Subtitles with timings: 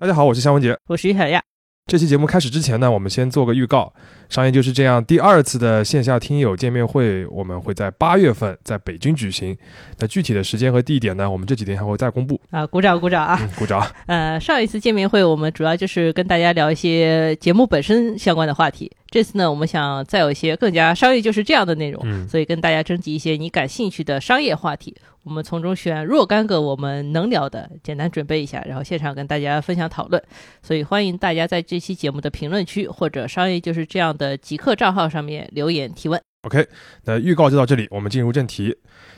[0.00, 0.74] 大家好，我是夏文杰。
[0.86, 1.42] 我是于小亚。
[1.86, 3.92] 这期节目开始之前呢，我们先做个预告。
[4.30, 9.54] 商业就是这样，第二次的线下听友见面会，我们会在八月份在北京举行。
[9.98, 12.40] 那具体的时间和地点呢，我们这几天还会再公布。
[12.48, 13.38] 啊，鼓掌鼓掌啊！
[13.58, 13.86] 鼓掌。
[14.06, 18.90] 呃，上一次见面会，我们主要就是跟大家聊一些节目本身相关的话题。
[19.10, 24.96] 这次呢，我们想再有一些更加商业就是这样的内容，嗯所以跟大家征集一些你感兴趣的商业话题。
[25.22, 30.22] 我们从中选若干个我们能聊的，简单准备一下，然后现场跟大家分享讨论。
[30.62, 36.20] 所以欢迎大家在这期节目的评论区或者商业就是这样的极客账号上面留言提问。
[36.42, 36.66] OK，
[37.04, 38.74] 那预告就到这里，我们进入正题。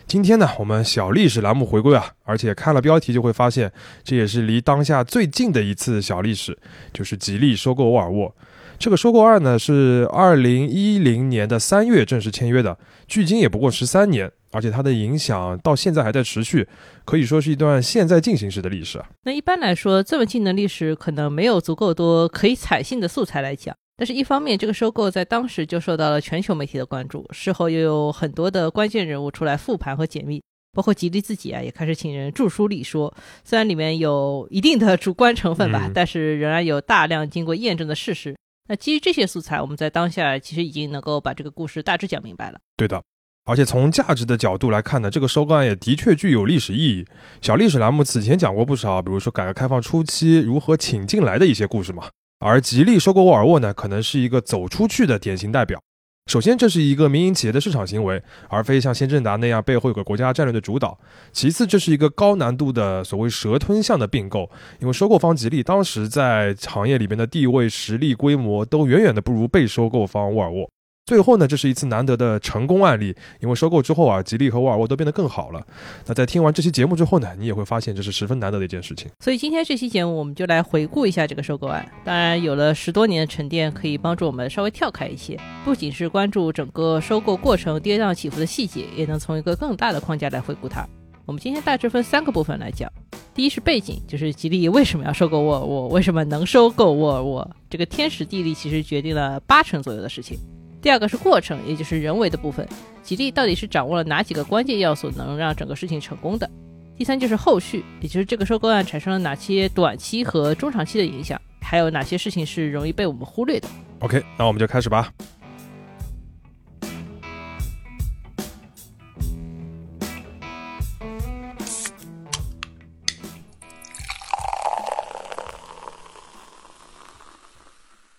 [0.09, 3.71] 今天呢，我们小历史栏目回归啊，而且看了标题就会发现，
[4.03, 6.59] 这也是离当下最近的一次小历史，
[6.93, 8.35] 就是吉利收购沃尔沃。
[8.77, 12.77] 这个收购案呢是二零一零年的三月正式签约的，
[13.07, 16.69] 距今也不过十三年，而且它的影响到现在还在持续，
[17.05, 19.09] 可以说是一段现在进行时的历史啊。
[19.25, 23.75] 那一般来说，这么近的历史可能没有足够多可以采信的素材来讲。
[23.97, 33.15] 但是，一方面，这个收购在当时就受到了全球媒体的关注，事后又有很多的关键人物出来复盘和解密，包括吉利自己啊，也开始请人著书立说。
[33.45, 38.35] 虽然里面有一定的主观成分吧，嗯但是仍然有大量经过验证的事实。
[38.69, 42.59] 那基于这些素材，我们在当下其实已经能够把这个故事大致讲明白了。
[42.77, 43.01] 对的。
[43.45, 47.05] 而且从价值的角度来看呢，这个收购案也的确具有历史意义。
[47.41, 52.05] 小历史栏目此前讲过不少，比如说改革开放初期如何请进来的一些故事嘛。
[52.39, 55.81] 而吉利收购沃尔沃呢，可能是一个走出去的典型代表。
[56.31, 60.97] 首先，这是一个民营企业的市场行为，而非像先正达那样背后有个国家战略的主导。
[61.33, 64.49] 其次，这是一个高难度的所谓蛇吞象的并购，
[64.79, 70.71] 因为收购方吉利当时在行业里边的地位、实力、规模都远远的不如被收购方沃尔沃。
[71.05, 75.61] 最后呢，这是一次难得的成功案例，因为收购之后啊，吉利和沃尔沃都变得更好了。
[76.07, 79.11] 那在听完这期节目之后呢，你也会发现这是十分难得的一件事情。
[79.19, 81.85] 所以今天这期节目，我们就来回顾一下这个收购案。
[82.05, 90.87] 当然，有了十多年的沉淀，可以帮助我们稍微跳开一些，不仅是关注整个收购过程跌宕起伏的细节，也能从一个更大的框架来回顾它。
[91.27, 92.89] 我们今天大致分三个部分来讲。
[93.35, 100.39] 第一是背景，就是吉利为什么要收购沃尔沃，为什么能收购沃尔沃，这个天时地利其实决定了八成左右的事情。
[100.83, 102.69] 第二个是过程，也就是人为的部分，
[103.05, 106.51] 吉利到底是掌握了哪几个关键要素，能让整个事情成功的。
[106.97, 113.69] 第三就是后续，也就是这个收购案产生了哪些短期和中长期的影响，还有哪些事情是容易被我们忽略的。
[114.01, 115.13] OK，那我们就开始吧。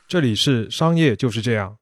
[0.07, 1.75] 这里是商业就是这样。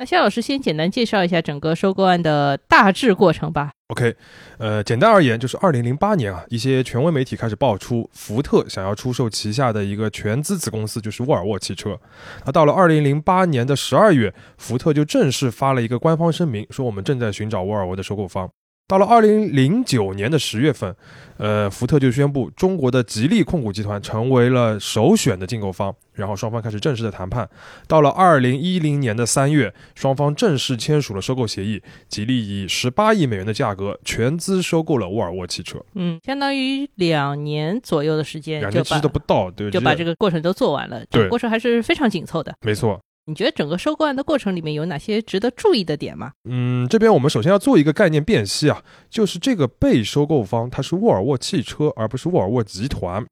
[0.00, 3.72] 那肖老师先简单介绍一下整个收购案的大致过程吧。
[3.88, 4.14] OK，
[4.58, 11.98] 呃，简单而言，就是二零零八年啊，一些权威媒体开始爆出福特想要出售旗下的一个全资子公司，就是沃尔沃汽车。
[12.46, 18.48] 那到了二零零八年的十二月，福特就正式发了一个官方声明，说我们正在寻找沃尔沃的收购方。
[18.88, 20.96] 到了二零零九年的十月份，
[21.36, 27.46] 呃，福特就宣布中国的吉利控股集团成为了首选的竞购方，然后双方开始正式的谈判。
[27.86, 42.54] 到了二零一零年的三月，双方正式签署了收购协议，吉利以十八亿美元的价格全资收购了沃尔沃汽车，嗯，相当于两年左右的时间两年其实都不到，对，就把这个个过程都做完了，对这个过程还是非常紧凑的。
[42.62, 42.98] 没错。
[43.28, 46.32] 你觉得整个收购案的过程里面有哪些值得注意的点吗？
[46.48, 53.22] 嗯，这边我们首先要做一个概念辨析啊，就是这个被收购方它是沃尔沃汽车，而不是沃尔沃集团。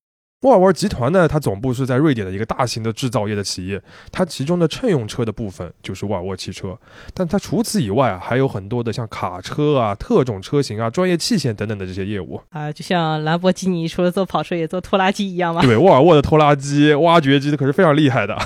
[0.43, 3.81] 沃尔沃集团呢，它总部是在瑞典的一个大型的制造业的企业，
[4.13, 6.79] 它其中的乘用车的部分就是沃尔沃汽车，
[7.15, 12.39] 但它除此以外啊，还有很多的像卡车啊、特种车型啊、专业器械等等的这些业务。
[12.51, 15.63] 啊，就像兰博基尼除了做跑车也做拖拉机一样吗？
[15.63, 18.37] 对，沃尔沃的拖拉机、挖掘机可是非常厉害的。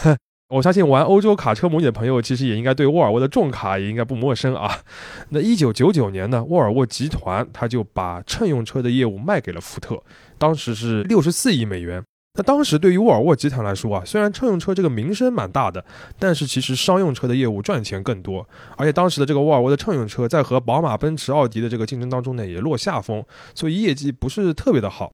[0.50, 4.80] 我相信玩欧洲卡车模拟的朋友，其实也应该对沃尔沃的重卡也应该不陌生啊。
[5.28, 10.02] 那一九九九年呢，沃尔沃集团它就把乘用车的业务卖给了福特，
[10.38, 12.02] 当时是六十四亿美元。
[12.34, 15.84] 那当时对于沃尔沃集团来说啊，虽然乘用车这个名声蛮大的，
[16.18, 18.44] 但是其实商用车的业务赚钱更多。
[18.76, 23.24] 而且当时的这个沃尔沃的乘用车在和宝马、奔驰、奥迪的这个竞争当中呢，也落下风，
[23.54, 25.12] 所以业绩不是特别的好。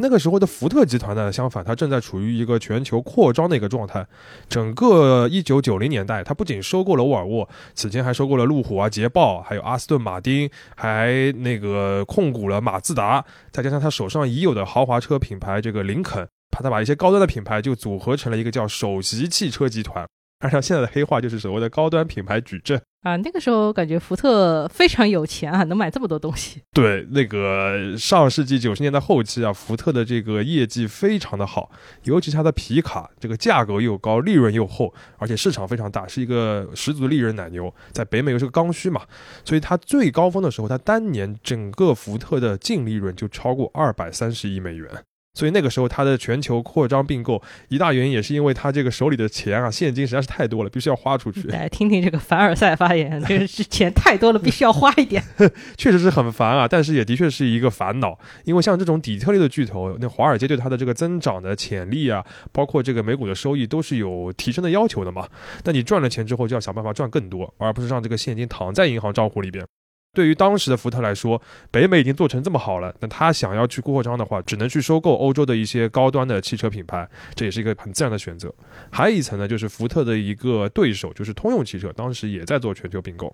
[0.00, 4.06] 那个时候的福特集团呢，相反，它正在处于一个全球扩张的一个状态。
[4.48, 20.06] 整个一九九零年代，它不仅收购了沃尔沃，此前还收购了路虎啊、捷豹，还有阿斯顿马丁，还那个控股了马自达，再加上它手上已有的豪华车品牌这个林肯，把它把一些高端的品牌就组合成了一个叫首席汽车集团。
[20.38, 22.80] 按照现在的黑话，就是所谓的高端品牌矩阵。
[23.02, 26.60] 啊，那个时候感觉福特非常有钱啊，能买这么多东西。
[26.72, 31.70] 对，那个上世纪九十年代后期啊，福特的这个业绩非常的好，
[32.02, 37.72] 尤其是它的皮卡，这个价格又高，利润又厚，而且市场非常大，是一个十足的利润奶牛。
[37.92, 39.02] 在北美又是个刚需嘛，
[39.44, 44.90] 所以它最高峰的时候，它当年整个福特的净利润就超过二百三十亿美元。
[45.38, 51.42] 所以那个时候，它的全球扩张并购一大原因也是因为它这个手里的钱啊，现金实在是太多了，必须要花出去。
[51.46, 55.22] 来听听这个凡尔赛发言，这是钱太多了，必须要花一点。
[55.78, 65.28] 确实是很烦啊，但是也的确是一个烦恼，因为像这种底特律的巨头，那华尔街对它的这个增长的潜力啊，包括这个美股的收益都是有提升的要求的嘛。
[65.62, 69.64] 那你赚了钱之后，就要想办法赚更多，而不是让这个现金躺在银行账户里边。
[70.18, 78.52] 对于当时的福特来说，北美已经做成这么好了，那他想要去扩张的话，只能去收购欧洲的一些高端的汽车品牌，这也是一个很自然的选择。
[78.90, 83.32] 还有一层呢，就是福特的一个对手，就是通用汽车，当时也在做全球并购。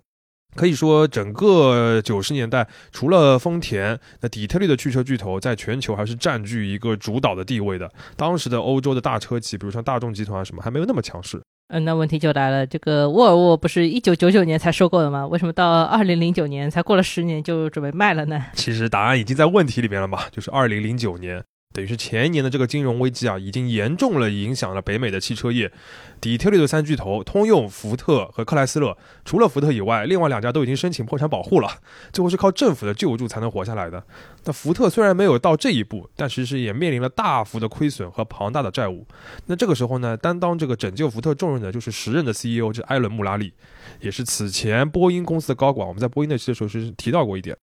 [0.54, 7.90] 可以说，整个九十年代，除了丰田，那底特律的汽车巨头在全球还是占据一个主导的地位的。
[8.14, 11.40] 当时的欧洲的大车企，比如像大众集团啊什么，还没有那么强势。
[11.68, 15.26] 嗯，那问题就来了，这个沃尔沃不是一九九九年才收购的吗？
[15.26, 18.46] 为什么到二零零九年才过了十年就准备卖了呢？
[18.52, 21.42] 其实答案已经在问题里面了嘛，就是二零零九年。
[21.74, 25.72] 等于是前一年的这个金融危机啊，已经严重了影响了北美的汽车业。
[26.20, 31.68] 底特律的三巨头通用、福特和克莱斯勒，除了福特以外，另外两家都已经申请破产保护了，
[32.12, 34.06] 最后是靠政府的救助才能活下来的。
[34.44, 39.04] 那福特虽然没有到这一步，但其实也面临了大幅的亏损和庞大的债务。
[39.46, 43.52] 那这个时候呢，担当这个拯救福特重任的就是时任的 CEO，就是艾伦·穆拉利，
[43.98, 45.86] 也是此前波音公司的高管。
[45.88, 47.56] 我们在波音那期的时候是提到过一点，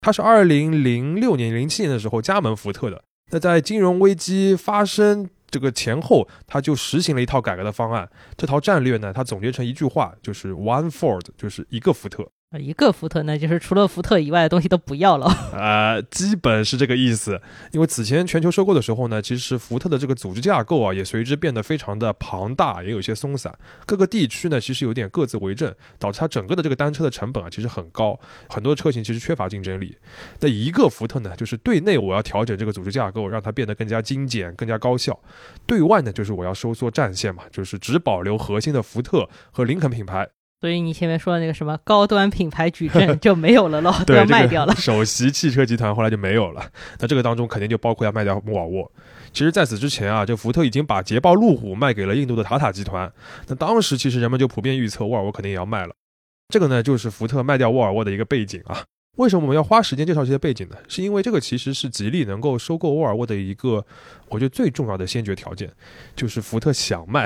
[0.00, 3.04] 他是二零零六年、零七年的时候加盟福特的。
[3.30, 8.08] 那在金融危机发生这个前后，他就实行了一套改革的方案。
[8.36, 12.28] 这套战略呢，他总结成一句话，就是 One Ford，就是一个福特。
[12.50, 15.26] 啊，一个福特呢，就是除了福特以外的东西都不要了。
[15.52, 17.38] 呃， 基本是这个意思。
[17.72, 23.54] 因为此前全球收购的时候呢，其实福特的这个组织架构啊，也随之变得非常的庞大，也有些松散。
[23.84, 28.18] 各个地区呢，其实有点各自为政，导致它整个的这个单车的成本啊，其实很高，
[28.48, 29.94] 很多车型其实缺乏竞争力。
[30.40, 35.12] 那一个福特呢，就是对内我要调整这个组织架构，让它变得更加精简、更加高效；
[35.66, 40.26] 对外呢，就是我要收缩战线嘛，就是只保留核心的福特和林肯品牌。
[40.60, 44.74] 所以你前面说的那个什么高端品牌矩阵 就没有了喽，都要卖掉了。
[44.74, 48.90] 首席汽车集团后来就没有了，那这个当中肯定就包括要卖掉沃尔沃。
[49.32, 53.12] 其实，在此之前啊，这福特已经把捷豹路虎卖给了印度的塔塔集团。
[53.46, 55.94] 那当时其实人们就普遍预测沃尔沃肯定也要卖了。
[56.48, 58.82] 这个呢，就是福特卖掉沃尔沃的一个背景啊。
[59.18, 60.76] 为什么我们要花时间介绍这些背景呢？
[60.88, 63.84] 是因为这个其实是吉利能够收购沃尔沃的一个，
[64.30, 65.70] 我觉得最重要的先决条件，
[66.14, 67.24] 就是福特想卖。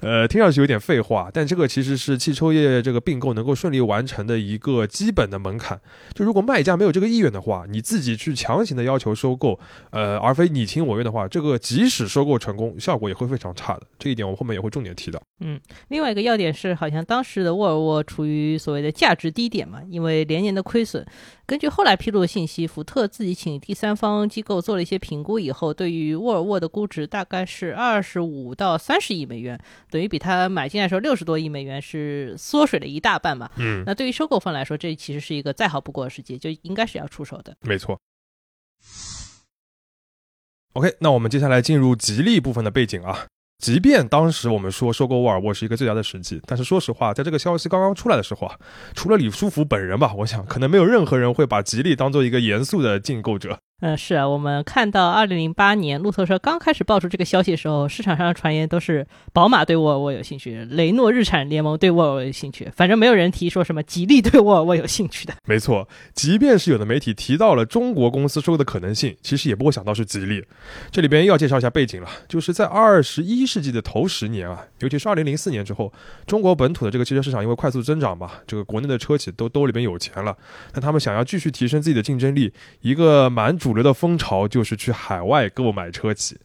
[0.00, 5.80] 呃，听上去有点废话，但这个其实是汽车业这个并购能够顺利完成的一个基本的门槛。
[6.14, 9.58] 就如果卖家没有这个意愿的话，你自己去强行的要求收购，
[9.90, 13.82] 呃，而非你情我愿的话，这个即使收购成功，效果也会非常差的。
[13.98, 15.20] 这一点我后面也会重点提到。
[15.40, 21.06] 嗯，另外一个要点是，好像当时的沃尔沃处于所谓的价值低点嘛，因为连年的亏损。
[21.48, 29.58] 根据后来披露的信息，福特自己请第三方机构做了一些评估以后，对于沃尔沃的估值大概是二十五到三十亿美元，
[29.88, 33.50] 等于比他买进来时候六十多亿美元是缩水了一大半嘛。
[33.56, 37.56] 嗯，那对于收购方来说，这其实是一个再好不过的时机，就应该是要出手的。
[37.62, 37.98] 没错。
[40.74, 43.26] OK，那我们接下来进入吉利部分的背景啊。
[43.58, 48.56] 即便当时我们说收购沃尔沃是一个最佳的时机，但是说实话，在这个消息刚刚出来的时候啊，
[48.94, 53.58] 除了李书福本人吧，我想可能没有任何人会把吉利当做一个严肃的竞购者。
[53.80, 65.34] 嗯，是啊，我们看到二零零八年路透社刚开始爆出这个消息的时候，市场上的传言都是宝马对沃尔沃有兴趣，雷诺日产联盟对沃尔沃有兴趣，反正没有人提说什么吉利对沃尔沃有兴趣的。
[65.46, 70.44] 没错，即便是有的媒体提到了中国公司收购的可能性，其实也不会想到是吉利。
[70.90, 75.92] 这里边又要介绍一下背景了，就是在二十一世纪的头十年啊，尤其是二零零四年之后，
[76.26, 80.36] 中国本土的这个汽车市场因为快速增长嘛，这个国内的车企都兜里边有钱了，
[80.74, 83.67] 那他们想要继续提升自己的竞争力，一个蛮主。
[83.68, 86.38] 主流的风潮就是去海外购买车企，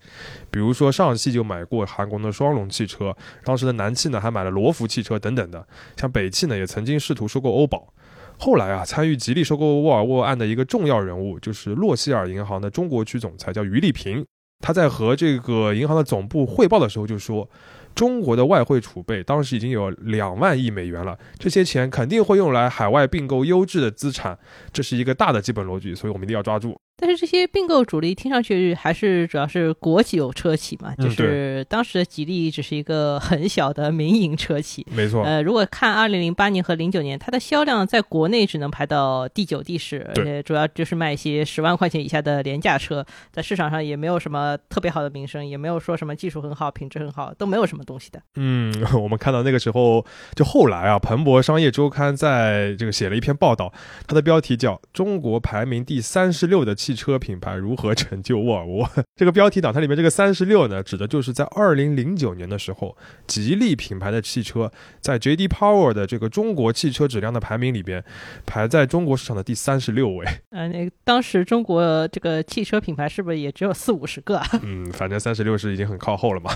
[0.52, 3.16] 比如说上汽就买过韩国的双龙汽车，
[3.46, 5.66] 当时的南汽呢还买了罗孚汽车等等的。
[5.96, 7.94] 像北汽呢也曾经试图收购欧宝。
[8.38, 14.26] 后来啊，参与吉利收购沃尔沃案的一个重要人物就是洛希尔银行的中国区总裁叫于立平。
[14.60, 17.50] 他在和这个银行的总部汇报的时候就说，
[17.96, 24.38] 中国的外汇储备当时已经有两万亿美元了，这些钱肯定会用来海外并购优质的资产，
[24.74, 26.78] 这是一个大的基本逻辑，所以我们一定要抓住。
[26.96, 34.86] 但是这些并购主力听上去还是主要是国有车企嘛，嗯就是当时的吉利只是一个很小的民营车企。
[34.92, 48.22] 没错，呃，如果看二零零八年和零九年，它的销量在国内只能排到第九、第十，而且主要就是卖一些十万块钱以下的廉价车，在市场上也没有什么特别好的名声，也没有说什么技术很好、品质很好，都没有什么东西的。
[48.36, 48.72] 嗯，
[49.02, 53.74] 我们看到那个时候，就后来啊，彭博商业周刊在这个写了一篇报道，
[54.08, 58.86] 它的标题叫《中国排名第三十六的汽车品牌如何成就沃尔沃》。
[59.16, 65.48] 这个标题党，它里面这个三十六呢，指的就是在二零零九年的时候，吉利品牌的汽车在 J.D.
[65.48, 68.04] Power 的这个中国汽车质量的排名里边，
[68.46, 70.26] 排在中国市场的第三十六位。
[70.52, 74.46] 呃，那当时中国这个汽车品牌是不是也只有四五十个啊？
[74.62, 76.52] 嗯，反正三十六是已经很靠后了嘛。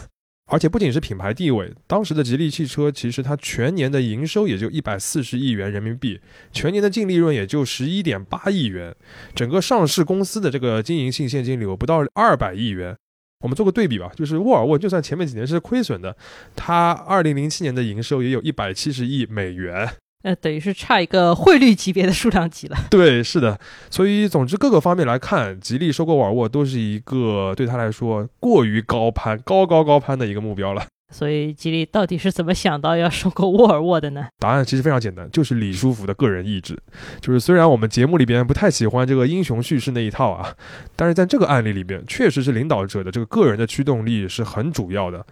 [0.48, 6.20] 而且不仅是品牌地位，当时的吉利汽车其实它全年的营收也就一百四十亿元人民币，
[6.54, 8.96] 全年的净利润也就十一点八亿元，
[9.36, 12.96] 整个上市公司的这个经营性现金流不到二百亿元。
[13.42, 16.16] 我们做个对比吧，就是沃尔沃就算前面几年是亏损的，
[16.56, 19.88] 它二零零七年的营收也有一百七十亿美元。
[20.28, 22.76] 呃，等于是差一个汇率级别的数量级了。
[22.92, 23.58] 对，是的，
[23.90, 30.86] 所以总之各个方面来看，吉利收购沃尔沃都是一个对他来说过于高攀、高高高攀的一个目标了。
[31.10, 34.28] 所以吉利到底是怎么想到要收购沃尔沃的呢？
[34.40, 36.78] 答案其实非常简单，就是李书福的个人意志。
[37.22, 40.54] 就是虽然我们节目里边不太喜欢这个英雄叙事那一套啊，
[40.96, 45.26] 但是在这个案例里边，确实是领导者的这个个人的驱动力是很主要的。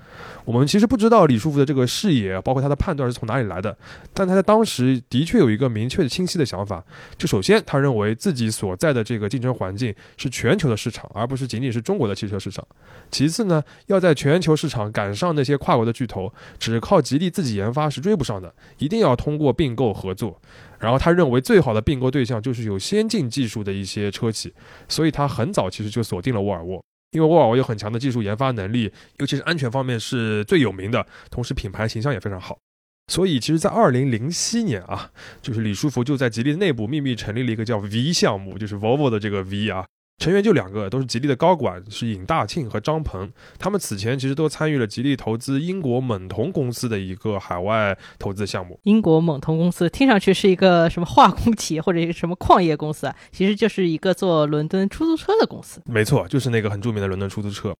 [0.46, 3.76] 我们其实不知道李书福的这个视野，包括他的判断是从哪里来的，
[4.14, 6.84] 但他在当时的确有一个明确的、清晰的想法。
[7.18, 12.66] 就首先，他认为自己所在的这个竞争环境是全球的市场，而不是仅仅是中国的汽车市场。
[13.12, 20.40] 其次呢，要在全球市场赶上那些跨国的巨头，只靠吉利自己研发是追不上的，一定要通过并购合作。
[20.78, 24.54] 然后他认为最好的并购对象就是有先进技术的一些车企，
[24.88, 26.84] 所以他很早其实就锁定了沃尔沃。
[27.12, 32.60] 因为沃尔沃有很强的技术研发能力，尤其是安全方面是最有名的，同时品牌形象也非常好。
[33.08, 39.86] 所以，其实，在二零零七年啊，就是李书福就在吉利内部秘密成立了一个叫 V 项目，就是 Volvo 的这个 V 啊，
[40.18, 43.32] 成员就两个，都是吉利的高管，是尹大庆和张鹏。
[43.60, 48.80] 他们此前其实都参与了吉利投资英国猛童公司的一个海外投资项目。
[48.84, 55.82] 英国猛童公司听上去是一个什么化工企业或者一个什么矿业公司啊，其实就是一个做伦敦出租车的公司。
[55.86, 57.76] 没错，就是那个很著名的伦敦出租车。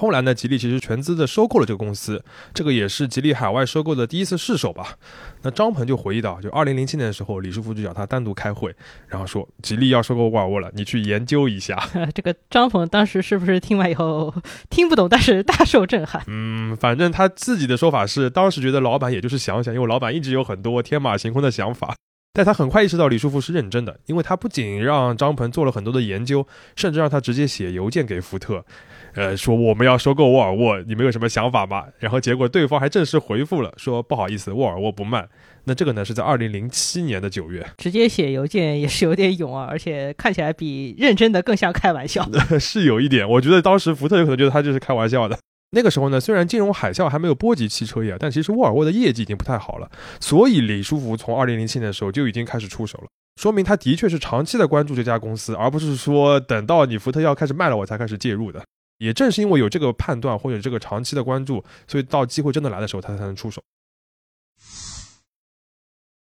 [0.00, 4.96] 后来呢，吉利其实全资的收购了这个公司，这个也是吉利海外收购的第一次试手吧。
[5.42, 8.74] 那张鹏就回忆到，就二零零七年的时候，李书福就找他单独开会，
[9.08, 11.78] 然后说吉利要收购沃尔沃了，你去研究一下。
[12.14, 14.34] 这个张鹏当时是不是听完以后
[14.70, 16.24] 听不懂，但是大受震撼？
[16.28, 21.94] 嗯，反正他自己的说法是，当时觉得老板也就是想想，因为老板一直有很多天马行空的想法。
[22.32, 28.64] 但他很快意识到李书福是认真的，因为他不仅让张鹏做了很多的研究，甚至让他直接写邮件给福特，
[29.14, 31.84] 呃，说我们要收购沃尔沃，你们有什么想法吗？
[31.98, 35.28] 然后结果对方还正式回复了，说不好意思，沃尔沃不卖。
[35.64, 42.28] 那这个呢是在二零零七年的九月，直接写邮件也是有点勇啊，而且看起来比认真的更像开玩笑。
[42.58, 45.38] 是有一点，我觉得当时福特有可能觉得他就是开玩笑的。
[45.72, 49.88] 那个时候呢，虽然金融海啸还没有波及汽车业，但其实沃尔沃的业绩已经不太好了，
[50.18, 53.04] 所以李书福从二零零七年的时候就已经开始出手了，
[53.40, 58.60] 说明他的确是长期的关注这家公司，而不是说等到你福特要开始卖了我才开始介入的。
[59.00, 63.62] 也正是因为有这个判断或者这个长期的关注，所以到机会真的来的时候，他才能出手。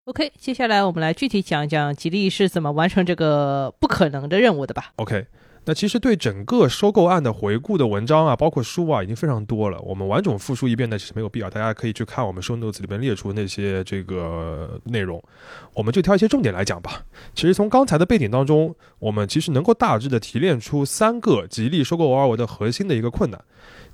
[0.07, 4.95] OK，接下来我们来具体讲一讲吉利是怎么完成这个不可能的任务的吧。
[4.97, 5.27] OK，
[5.65, 9.81] 那其实对整个收购案的回顾的文章啊，包括书啊，已经非常多了。
[9.81, 15.23] 我们完整复述一遍呢，其实没有必要，大家可以去看我们收 notes 里边列出那些这个内容，
[15.75, 17.05] 我们就挑一些重点来讲吧。
[17.35, 23.41] 其实从刚才的背景当中，我们其实能够大致的提炼出三个吉利收购沃尔沃的核心的一个困难。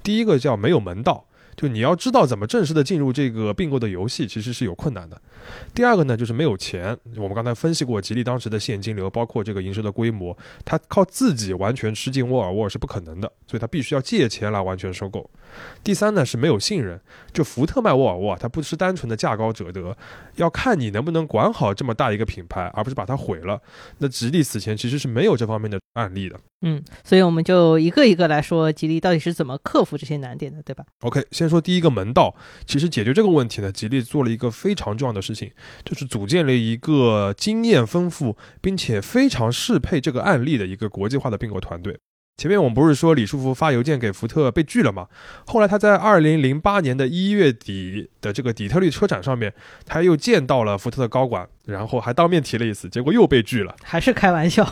[0.03, 1.27] 第一个叫没有门道。
[1.59, 5.21] 就你要知道怎么正式的进入这个并购的游戏，其实是有困难的。
[5.75, 6.97] 第二个呢，就是没有钱。
[7.17, 15.29] 我们刚才分析过，吉利当时的现金流，包括这个营收的规模，它靠自己完全吃进沃尔沃是不可能的，所以它必须要借钱来完全收购。
[15.83, 17.00] 第三呢是没有信任，
[17.33, 19.97] 就福特卖沃尔沃，它不是单纯的价高者得，
[20.37, 23.61] 要看你能不能管好这么大一个品牌，而不是把它毁了。
[23.99, 26.38] 那吉利此前其实是没有这方面的案例的。
[26.62, 32.35] 嗯，所以我们就一个一个来说，吉利到底是怎么克服这些难点的，对吧？OK，先说第一个门道。
[32.67, 35.50] 其实解决这个问题呢，吉利做了一个非常重要的事情，
[35.85, 41.97] 就是组建了一个经验丰富并且非常适配这个案例的一个国际化的并购团队。
[42.37, 45.09] 前面我们不是说李书福发邮件给福特被拒了吗？
[45.45, 49.52] 后来他在二零零八年的一月底的这个底特律车展上面，
[49.85, 53.75] 他又见到了福特的高管，然后还当面提了一次，结果又被拒了。
[53.83, 54.64] 还是开玩笑？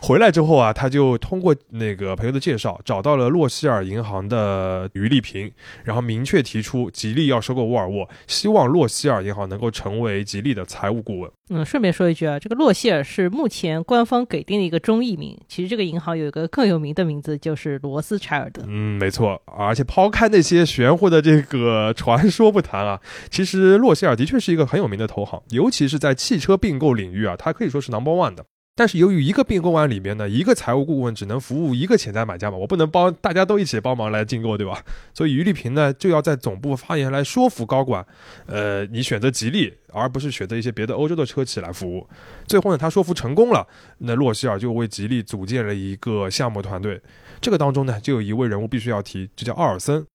[0.00, 5.50] 回来之后啊，他就通过那个朋友的介绍，找到了洛希尔银行的余丽萍，
[5.84, 11.30] 然后明确提出吉利要收购沃尔沃，希望洛希尔银行能够成为吉利的财务顾问。
[11.48, 18.62] 嗯，顺便说一句啊，这个洛希尔是目前官方给定的一个中译名，其实这个银行有一个更有名的名字，就是罗斯柴尔德。
[18.66, 28.44] 嗯，没错，而且抛开那些玄乎的这个传说不谈啊，其实洛希尔的确是一个很有名的投行，尤其是在汽车并购领域啊，它可以说是 number one 的。
[28.76, 34.84] 但是由于一个并购案里面呢，一个财务顾问只能服务一个潜在买家嘛，我不能帮大家都一起帮忙来竞购，对吧？
[35.14, 38.06] 所以于立平呢就要在总部发言来说服高管，
[38.44, 42.06] 呃，你选择吉利，而不是选择一些别的欧洲的车企来服务。
[42.46, 43.66] 最后呢，他说服成功了，
[43.96, 47.00] 那洛希尔就为吉利组建了一个项目团队。
[47.40, 50.06] 这个当中呢，就有一位人物必须要提，就叫奥尔森。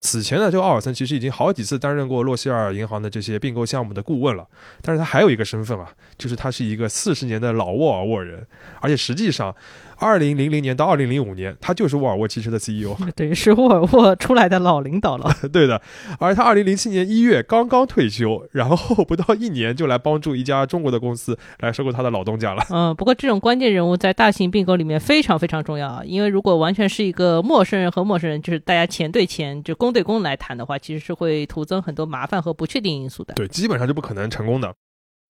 [0.00, 4.46] 此前呢，这个奥尔森其实已经好几次担任过洛希尔银行的这些并购项目的顾问了，
[4.82, 8.46] 但是他还有一个身份啊，就是他是一个四十年的老沃尔沃人，
[8.80, 9.54] 而且实际上。
[9.98, 15.30] 二零零零年到二零零五年，他就是沃尔沃汽车的 CEO，等于是沃尔沃出来的老领导了。
[15.52, 15.80] 对的，
[16.18, 22.62] 而他二零零七年一月刚刚退休，然后不到一年就来帮助一家中国的公司来收购他的老东家了。
[22.70, 33.34] 嗯，不过这种关键人物在大型并购里面非常非常重要啊，因为如果完全是一个陌生人和陌生人，就是大家钱对钱就公对公来谈的话，其实是会徒增很多麻烦和不确定因素的。
[33.34, 34.74] 对，基本上是不可能成功的。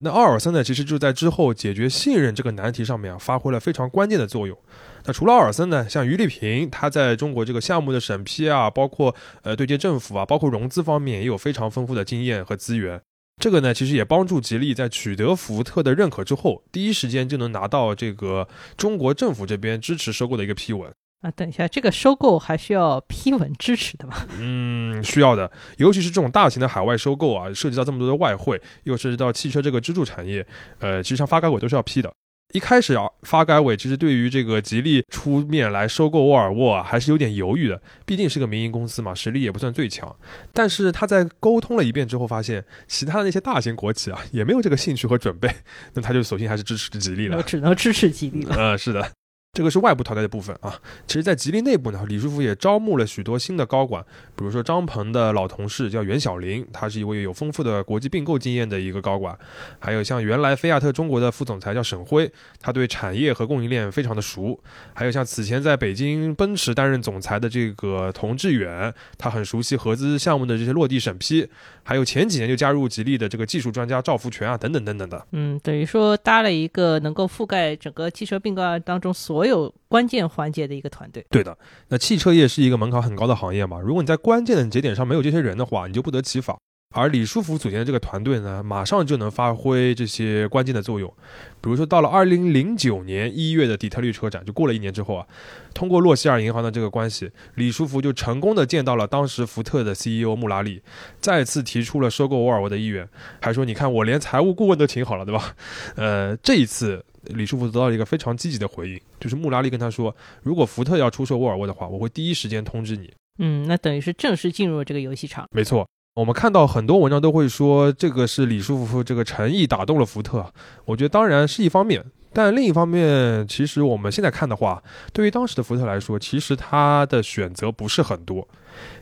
[0.01, 4.57] 那奥尔森呢，其实就在之后解决信任这个难题上面啊，发挥了非常关键的作用。
[5.05, 13.01] 那除了奥尔森呢，像于立平，他在中国这个项目的审批啊，包括呃对接政府啊，包括融资方面也有非常丰富的经验和资源。
[13.43, 20.93] 这个呢，其实也帮助吉利在取得福特的认可之后，第一时间就能拿到这个中国政府这边支持收购的一个批文。
[21.23, 24.15] 啊，等一下，这个收购还需要批文支持的吗？
[24.39, 30.47] 嗯，需要的，尤其是这种大型的海外收购啊，涉及到这么多的外汇，又涉及到汽车这个支柱产业，
[30.79, 32.13] 呃，其实像发改委都是要批的。
[32.53, 40.15] 一开始啊，发改委其实对于这个吉利出面来收购沃尔沃啊，还是有点犹豫的，毕竟是个民营公司嘛，实力也不算最强。
[40.53, 45.51] 但是他在沟通了一遍之后，发现其他的那些大型国企啊，也没有这个兴趣和准备，
[45.95, 47.43] 那他就索性还是支持吉利了。
[47.43, 48.55] 只能支持吉利了。
[48.57, 49.11] 呃，是的。
[49.57, 54.05] 这个是外部淘汰的部分啊，其实，在吉利内部呢，李书福也招募了许多新的高管，
[54.37, 59.35] 比如说张鹏的老同事叫袁小林，他是一位有丰富的国际并购经验的一个高管，
[59.79, 62.31] 还有像原来菲亚特中国的副总裁叫沈辉，
[62.61, 64.61] 他对产业和供应链非常的熟，
[64.93, 71.49] 还有像此前在北京奔驰担任总裁的这个童志远，他很熟悉合资项目的这些落地审批，
[71.83, 79.46] 还有前几年就加入吉利的这个技术专家赵福全啊，等等等等的，嗯，等于说搭了一个能够覆盖整个汽车并购案当中所。
[79.46, 81.57] 有有关键环节的一个团队，对的。
[81.89, 83.81] 那汽车业是一个门槛很高的行业嘛？
[83.81, 86.57] 如果你在关键的节点上没有这些人的话，你就不得其法。
[86.95, 91.13] 而李书福组建的这个团队呢，马上就能发挥这些关键的作用。
[91.61, 95.27] 比如说，到了二零零九年一月的底特律车展，就过了一年之后啊，
[95.75, 100.81] 通过洛希尔银行的这个关系，李书福就成功的见到了当时福特的 CEO 穆拉利，
[101.21, 103.07] 再次提出了收购沃尔沃的意愿，
[103.43, 105.55] 还说：“你看，我连财务顾问都请好了，对吧？”
[105.97, 107.05] 呃，这一次。
[107.29, 113.13] 李书福得到了一个非常积极的回应，就是穆拉利跟他说，如果福特要出售沃尔沃的话，我会第一时间通知你。
[113.39, 115.47] 嗯，那等于是正式进入了这个游戏场。
[115.51, 120.53] 没错，我们看到很多文章都会说，这个是李书福这个诚意打动了福特。
[120.85, 122.05] 我觉得当然是一方面。
[122.33, 128.47] 但另一方面，其实我们现在看的话，对于当时的福特来说，其实他的选择不是很多，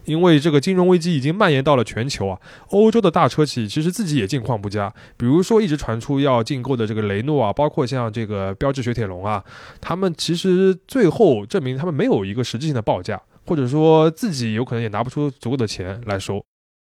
[0.04, 2.38] 因为这个金融危机已经蔓延到了全球啊。
[2.70, 9.42] 欧洲的大车企其实自己也境况不佳，比如说一直传出要竞购的这个雷诺啊，包括像这个标致雪铁龙啊，
[9.80, 16.44] 他们其实最后证明他们没有一个实质性的报价，或者说自己有可能也拿不出足够的钱来收。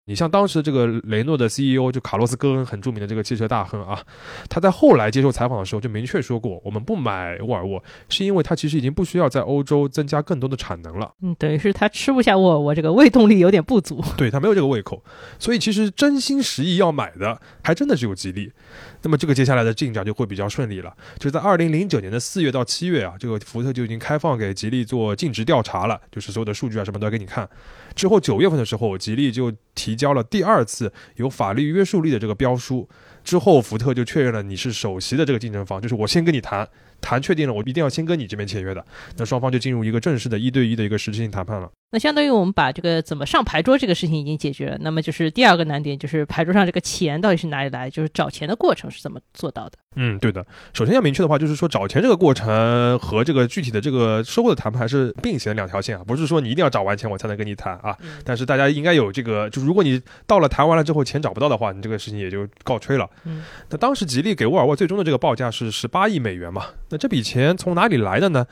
[0.06, 4.02] 你像当时这个雷诺的 CEO 就卡洛斯·戈恩，很著名的这个汽车大亨啊，
[4.50, 11.14] 他在后来接受采访的时候就明确说过，我们不买沃尔沃，是因为他其实已经不需要在欧洲增加更多的产能了。
[11.22, 14.04] 嗯，等于是他吃不下沃尔沃，这个胃动力有点不足。
[14.18, 15.02] 对他没有这个胃口，
[15.40, 18.52] 所以其实真心实意要买的，还真的只有吉利。
[19.04, 20.96] 那么这个接下来的进展就会比较顺利了。
[21.20, 27.48] 就在二零零九年的四月到七月啊，这个福特就已经开放给吉利做尽职调查了，就是所有的数据啊什么都要给你看。
[27.94, 32.90] 之后九月份的时候，吉利就提交了第二次有法律约束力的这个标书。
[33.24, 36.68] 之后福特就确认了你是首席的这个竞争方，就是我先跟你谈
[37.00, 38.86] 谈确定了，我一定要先跟你这边签约的。
[39.18, 41.70] 那双方就进入一个正式的一对一的一个实质性谈判了。
[41.94, 49.78] 那相当于我们把这个怎么上牌桌这个事情已经解决了，那么就是第二个难点，就是牌桌上这个钱到底是哪里来，就是找钱的过程是怎么做到的？
[49.96, 50.44] 嗯，对的。
[50.74, 57.96] 首先要明确的话，就是说找钱这个过程和这个具体的这个收购的谈判是并行的两条线啊，不是说你一定要找完钱我才能跟你谈啊。
[58.26, 63.08] 但是大家应该有这个，就如果你到了谈完了之后钱找不到的话，你这个事情也就告吹了。
[63.26, 66.66] 嗯，那当时吉利给沃尔沃最终的这个报价是十八亿美元嘛？
[66.90, 68.48] 那这笔钱从哪里来的呢？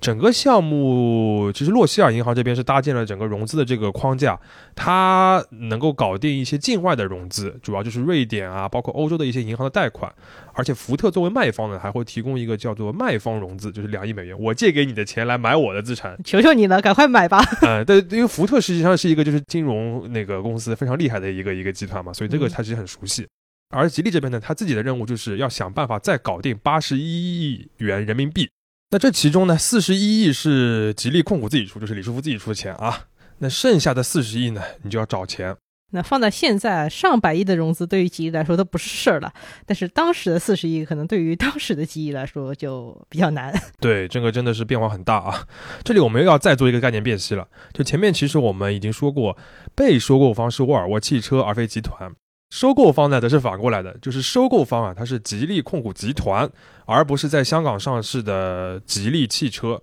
[0.00, 4.38] 整个项目其实洛希尔银行这边是搭建了整个融资的这个框架，
[4.74, 10.12] 它能够搞定一些境外的融资，主要就是瑞典啊，包括欧洲的一些银行的贷款。
[10.52, 16.16] 而且福特作为卖方呢，还会提供一个叫做卖方融资，就是两亿美元，我借给你的钱来买我的资产。
[16.24, 17.42] 求求你了，赶快买吧！
[17.60, 23.26] 嗯，对，因为福特实际上是一个就是金融那个公司非常厉害的一个一个集团嘛，所以这个他其实很熟悉。
[23.68, 28.48] 而吉利这边呢，他自己的任务就是要想办法再搞定八十一亿元人民币。
[28.90, 33.06] 那这其中呢，四十一亿是吉利控股自己出，就是李书福自己出的钱啊。
[33.38, 35.56] 那剩下的四十亿呢，你就要找钱。
[35.92, 39.32] 那放在现在，上百亿的融资对于吉利来说都不是事儿了。
[39.64, 43.52] 但是当时的四十亿，可能对于当时的吉利来说就比较难。
[43.80, 45.46] 对，这个真的是变化很大啊。
[45.84, 47.46] 这里我们又要再做一个概念辨析了。
[47.72, 49.36] 就前面其实我们已经说过，
[49.74, 52.12] 被收购方是沃尔沃汽车，而非集团。
[52.50, 56.48] 收购方呢，则是反过来的，就是收购方啊，它是吉利控股集团，
[56.84, 59.82] 而不是在香港上市的吉利汽车。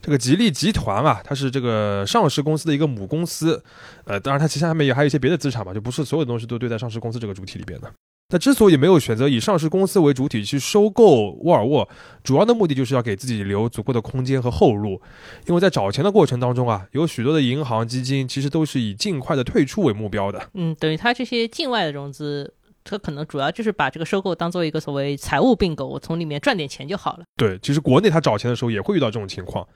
[0.00, 3.62] 这个吉利集团啊，它是这个上市公司的一个母公司，
[4.04, 7.92] 呃，当然它旗下面也还有一些别的资产嘛，就不是所有的东西都堆在上市公司这个主体里边的。
[8.30, 11.88] 那之所以没有选择以上市公司为主体去收购沃尔沃，
[12.22, 15.00] 主要的目的就是要给自己留足够的空间和后路，
[15.46, 20.50] 因为在找钱的过程当中啊，有许多的银行基金其实都是以尽快的退出为目标的。
[20.52, 22.52] 嗯，等于它这些境外的融资。
[22.88, 27.24] 它可能主要就是把这个收购当做一个所谓财务并购，我从里面赚点钱就好了。
[27.36, 29.66] 对，其实国内他找钱的时候也会遇到这种情况。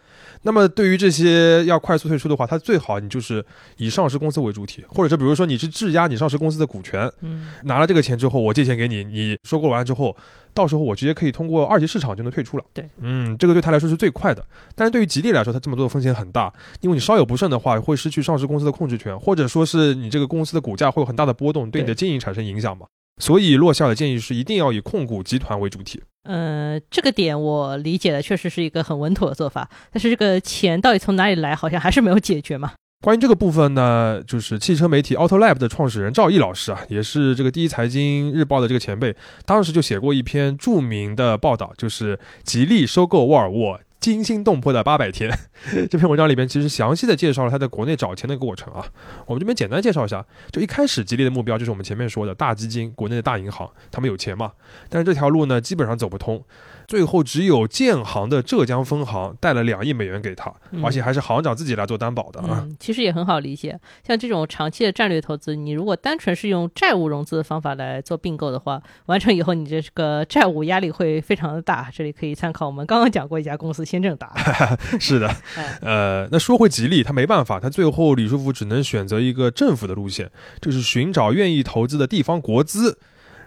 [0.42, 3.44] 那么对于这些要快速退出的话，它最好你就是
[3.76, 10.16] 以上市公司为主体，或者是比如说你是质押你上市公司的股权，嗯，拿了这个钱之后，我借钱给你，你收购完之后，
[10.54, 12.64] 到时候我直接可以通过二级市场就能退出了。
[12.72, 14.44] 对，嗯，这个对他来说是最快的。
[14.74, 22.86] 但是对于吉利来说，他这么做的风险很大，因为你稍有不慎的话，会失去上市公司的控制权，或者说是你这个公司的股价会有很大的波动，对你的经营产生影响嘛。
[23.22, 26.02] 所以，落下的建议是一定要以控股集团为主体。
[26.24, 29.70] 呃，这个点我理解的确实是一个很稳妥的做法。
[29.92, 32.72] 但是，这个钱到底从哪里来，好像还是没有解决嘛。
[33.00, 39.14] 关于这个部分呢，就是汽车媒体 AutoLab 的创始人赵毅老师啊，也是这个第一财经日报的这个前辈，
[39.46, 43.78] 当时就写过一篇著名的报道，就是吉利收购沃尔沃。
[44.02, 45.30] 惊心动魄的八百天，
[45.88, 48.84] 这篇文章里边其实详细的介绍了他在国内找钱的过程啊。
[49.26, 54.50] 我们这边简单介绍一下，就一开始吉利的目标就是我们前面说的大基金、国内的大银行，他们有钱嘛，
[54.88, 56.44] 但是这条路呢基本上走不通。
[56.92, 60.52] 最后只有建行的浙江分行贷了两亿美元给他，
[60.84, 62.68] 而且还是行长自己来做担保的啊。
[62.78, 71.88] 其实也很好理解，像这种长期的战略投资，你如果单纯是用债务融资的方法来做并购的话，完成以后你这个债务压力会非常的大。
[71.94, 74.34] 这里可以参考我们刚刚讲过一家公司先正达。
[75.00, 75.34] 是的，
[75.80, 82.98] 呃，那说回吉利，他没办法，他最后李书福只能选择一个政府的路线，就是寻找愿意投资的地方国资。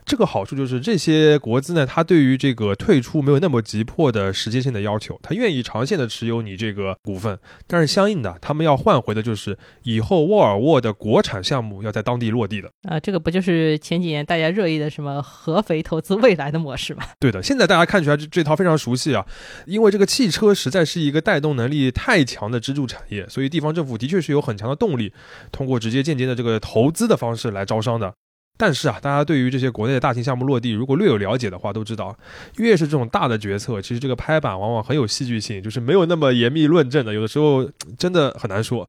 [0.06, 17.04] 这个好处就是这些国资呢，它对于这个退出没有那么急迫的时间性的要求，它愿意长线的持有你这个股份，但是相应的，他们要换回的就是以后沃尔沃的国产项目要在当地落地的啊，这个不就是前几年大家热议的什么合肥投资未来的模式吗？
[17.20, 19.26] 对的，现在大家看起来这这套非常熟悉啊，
[19.66, 25.12] 因为这个汽车实在是一个带动能力太强的支柱产业，所以地方政府的确是有很强的动力，
[25.52, 28.14] 通过直接间接的这个投资的方式来招商的。
[28.58, 32.18] 但是啊，大家对于这些国内的大型项目落地，如果略有了解的话，都知道，
[32.58, 38.88] 越是这种大的决策，其实这个拍板往往很有戏剧性，就是没有那么严密论证的，有的时候真的很难说。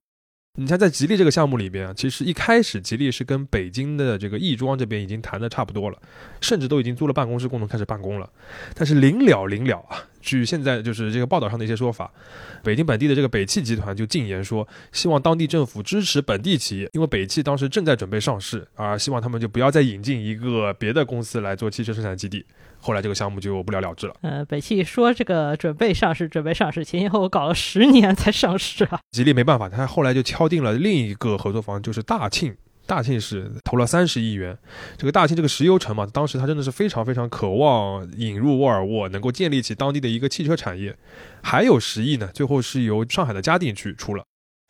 [0.59, 5.99] 你像，在吉利这个项目里边啊，其实一开始吉利是跟北京的这个亦庄这边已经谈的差不多了，
[6.41, 8.29] 甚至都已经租了办公室共同开始办公了。
[8.75, 12.11] 但是临了临了啊，据现在就是这个报道上的一些说法，
[12.63, 22.43] 北京本地的这个北汽集团就进言说，希望当地政府支持本地企业，因为北汽当时正在准备上市，啊，希望他们就不要再引进一个别的公司来做汽车生产基地。
[22.87, 24.15] 后来这个项目就不了了之了。
[24.21, 29.01] 呃，北汽说这个准备上市，准备上市，前前后后搞了十年才上市啊。
[29.11, 32.55] 吉利没办法，他后来就敲定了另一个合作方，就是大庆。
[32.87, 34.57] 大庆是投了三十亿元。
[34.97, 40.97] 这个大庆这个石油城嘛，当时他真的是非常非常渴望引入沃尔沃，能够建立起当地的一个汽车产业。
[41.43, 44.23] 还有十亿呢，最后是由上海的嘉定区出了。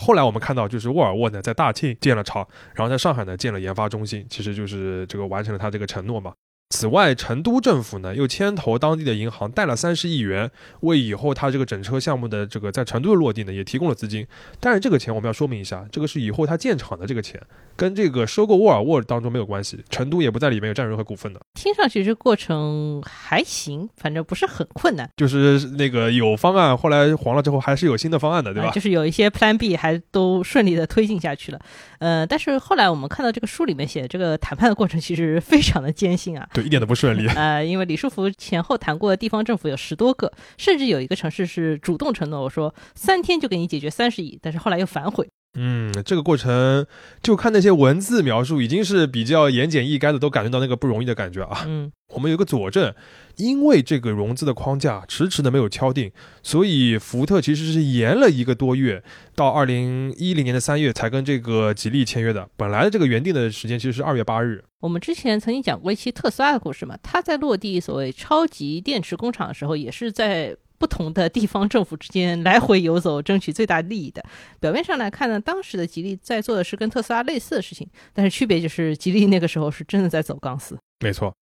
[0.03, 6.33] 后来我们看到，就是沃尔沃呢在大庆建了厂，然后在上海呢建了研发中心，其实就是这个完成了他这个承诺嘛。
[6.71, 10.51] 此外，成都政府呢又牵头当地的银行贷了三十亿元，
[10.81, 14.27] 为以后它这个整车项目的这个在成都的落地呢也提供了资金。
[14.59, 17.41] 但是这个钱我们要说明一下，这个是以后它建厂的这个钱，
[17.77, 21.41] 跟这个收购沃尔沃当中没有关系，成都也不在里面有占任何股份的。
[21.55, 28.73] 听上去这过程还行，反正不是很困难，就是那个有方案，后来黄了之后还是有新的方案的，对吧？
[28.73, 31.61] 就是有一些 Plan B 还都顺利的推进下去了。
[32.01, 36.49] 呃，但是后来我们看到这个书里面写，这个谈判的过程其实非常的艰辛啊。
[36.57, 37.29] 对，一点都不顺利。
[37.37, 45.29] 呃，因为李书福前后谈过的地方政府有十多个，甚至有一个城市是主动承诺我说三天就给你解决三十亿，但是后来又反悔。
[45.59, 46.87] 嗯，这个过程
[47.23, 51.65] 就看那些文字描述，已经是比较言简意赅的，都感觉到那个不容易的感觉啊。
[51.67, 52.95] 嗯，我们有个佐证，
[53.37, 59.03] 因为这个融资的框架迟迟的没有敲定，所以福特其实是延了一个多月，
[59.35, 62.49] 到二零一零年的三月才跟这个吉利签约的。
[62.57, 64.63] 本来的这个原定的时间其实是二月八日。
[64.81, 70.55] 我们之前曾经讲过一期特斯拉的故事嘛，它在落地所谓超级电池工厂的时候，也是在。
[70.79, 74.25] 不同的地方政府之间来回游走，争取最大利益的。
[74.61, 80.79] 表面上来看呢，当时的吉利在做的是跟特斯拉类似的事情，但是区别就是吉利那个时候是真的在走钢丝。
[81.01, 81.35] 没错。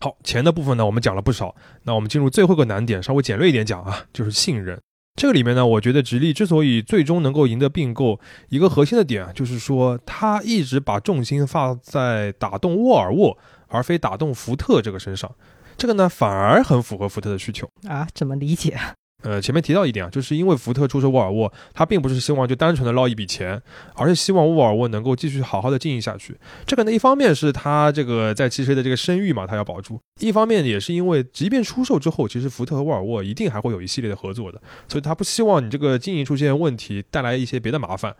[0.00, 1.56] 好，钱的部分呢，我们讲了不少。
[1.82, 4.80] 那我们进入最后一个难点，稍微简略一点讲啊，就是信任。
[5.16, 15.34] 这个里面呢，我觉得吉利之所以最终能够赢得并购，一个核心的点啊，就是说他一直把重心放在打动沃尔沃，而非打动福特这个身上。
[15.78, 18.06] 这个呢，反而很符合福特的需求啊？
[18.12, 18.76] 怎么理解？
[19.24, 23.60] 呃，前面提到一点啊，就是因为福特出售沃尔沃，他并不是希望就单纯的捞一笔钱，
[23.94, 26.36] 而是希望沃尔沃能够继续好好的经营下去。
[26.66, 38.14] 这个呢，一方面是他这个在汽车的这个声誉嘛，他要保住；一方面也是因为，即便出售之后，其实福特和沃尔沃一定还会有一系列的合作的，所以他不希望你这个经营出现问题，带来一些别的麻烦，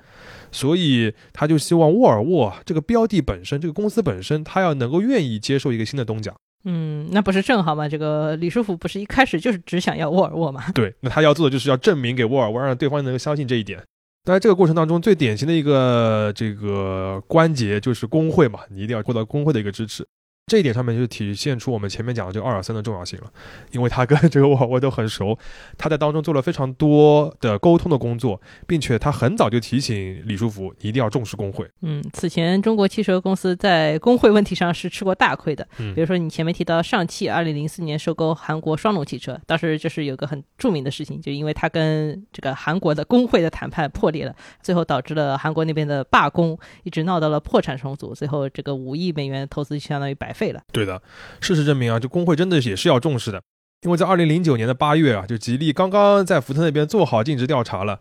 [0.51, 6.35] 所以他就希望沃尔沃这个标的本身，这个公司本身，他要能够愿意接受一个新的东家。
[6.71, 7.89] 嗯，那不是正好吗？
[7.89, 10.65] 这个李书福不是一开始就是只想要沃尔沃吗？
[10.75, 13.83] 对，那他要做的就是要证明给沃尔沃，让对方能够相信这一点。
[14.25, 20.07] 当然，这个过程当中最典型的一个这个关节就是工会嘛，你一定要获得工会的一个支持。
[20.49, 23.31] 这一点上面就体现出我们前面讲的这个奥尔森的重要性了，
[23.71, 25.39] 因为他跟这个沃尔沃都很熟，
[25.77, 31.71] 他在当中做了非常多的沟通的工作，并且他很早就提醒李书福一定要重视工会。
[31.83, 35.69] 嗯，此前中国汽车公司在工会问题上是吃过大亏的。
[35.77, 50.33] 嗯，比如说你前面提到上汽二零零四年收购韩国双龙汽车，当时就是有个很著名的事情，就因为他跟这个韩国的工会的谈判破裂了，最后导致了韩国那边的罢工，一直闹到了破产重组，最后这个五亿美元投资就相当于白。
[50.39, 51.03] 废了，对的，
[51.41, 53.43] 事实证明啊，这工会真的也是要重视的，
[53.83, 57.99] 因为在二零零九年的八月啊，就吉利刚刚在福特那边做好尽职调查了。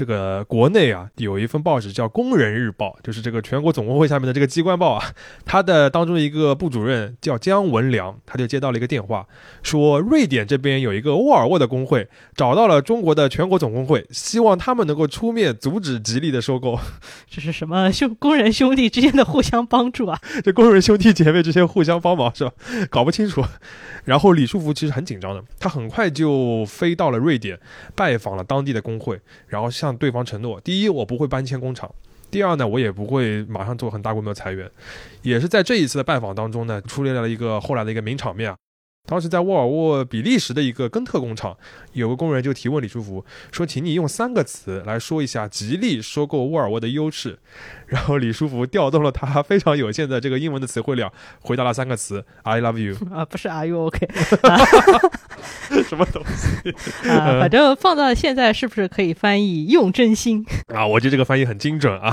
[0.00, 5.04] 这个国内啊，有一份报纸叫《工人日报》，就是这个全国总工会下面的这个机关报啊。
[5.44, 9.26] 它的当中的一个部主任叫姜文良，他就接到了一个电话，
[9.62, 16.80] 说瑞典这边有一个沃尔沃的工会找到了中国的全国总工会，希望他们能够出面阻止吉利的收购。
[17.28, 20.18] 这是什么兄工人兄弟之间的互相帮助啊？
[20.42, 22.52] 这工人兄弟姐妹之间互相帮忙是吧？
[22.88, 23.44] 搞不清楚。
[24.06, 27.60] 然后李书福其实很紧张的，他很快就飞到了瑞典，
[27.94, 31.90] 拜访了当地的工会，然后向向对方承诺：第一，我不会搬迁工厂；
[32.30, 34.70] 第二呢，我也不会马上做很大规模裁员。
[35.22, 38.56] 也是在这一次的拜访当中呢，出现了一个后来的一个名场面啊。
[39.08, 41.56] 当时在沃尔沃比利时的一个根特工厂，
[41.94, 47.38] 有个工人就提问李书福说：“请你用三个词来说一下吉利收购沃尔沃的优势。”
[47.88, 52.94] 然后李书福调动了他 非常有限的这个英文的词汇量，回答了三个词：“I love you。
[53.12, 54.06] ”啊，不是 “Are you OK？”
[55.88, 56.70] 什么东西
[57.08, 57.38] 啊？
[57.40, 60.86] 反正放到现在是不是可以翻译“用真心” 啊？
[60.86, 62.12] 我觉得这个翻译很精准啊。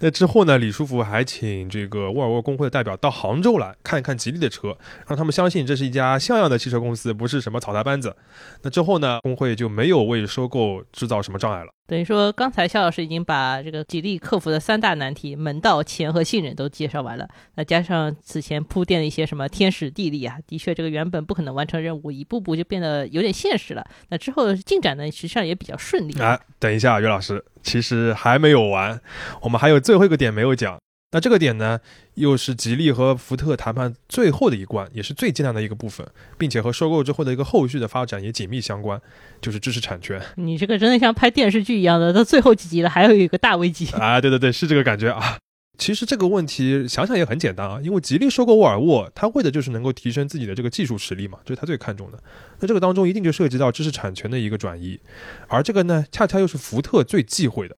[0.00, 6.18] 那之后呢，李书福还请这个沃尔沃工会的代表到杭州来看一看吉利的车，让他们相信这是一家。
[6.18, 8.14] 像样的汽车公司不是什么草台班子，
[8.62, 11.70] 那之后呢，工会就没有为收购制造什么障碍了。
[11.90, 17.28] 等于说，刚才肖老师已经把这个吉利克服的三大难题——门道、钱和信任都介绍完了。
[17.56, 23.84] 那加上此前铺垫的一些什么天时地利啊，的确，这个原本不可能完成任务，一步步就变得有点现实了。
[24.10, 26.14] 那之后进展呢，实际上也比较顺利。
[26.20, 29.00] 哎，等一下，岳老师，其实还没有完，
[29.42, 30.78] 我们还有最后一个点没有讲。
[31.12, 31.80] 那这个点呢，
[32.14, 36.06] 又是吉利和福特谈判最后的一关，也是最艰难的一个部分，
[36.38, 39.00] 并且和收购之后的一个后续的发展也紧密相关，
[39.40, 40.22] 就是知识产权。
[40.36, 44.20] 你这个真的像拍电视剧一样的，到最后几集了，还有一个大危机 啊！
[44.20, 45.38] 对对对，是这个感觉啊。
[45.78, 52.22] 其实这个问题想想也很简单啊，因为吉利收购沃尔沃，它为的就是能够提升自己的这个技术实力嘛，这是他最看重的。
[52.60, 55.00] 那这个当中一定就涉及到知识产权的一个转移，
[55.48, 57.74] 而这个呢，恰恰又是福特最忌讳的。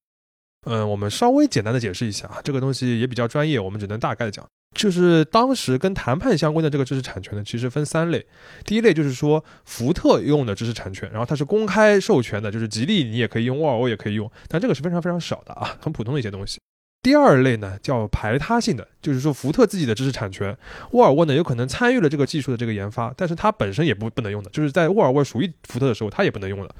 [0.65, 4.45] 嗯，我们稍微简单的解释一下啊，这个东西也比较专业，我们只能大概的讲。
[4.73, 8.25] 就是当时跟谈判相关的这个知识产权呢，其实分三类。
[8.65, 16.59] 第一类就是说福特用的知识产权，然后它是公开授权的，就是吉利你也可以用，沃尔沃也可以用，但这个是非常非常少的啊，很普通的一些东西。
[17.03, 20.57] 第二类呢叫排他性的，就是说福特自己的知识产权，
[20.91, 26.73] 沃尔沃呢有可能参与了这个技术的这个研发，但是它本身也不不能用的，就是在沃尔沃属于福特的时候，它也不能用的。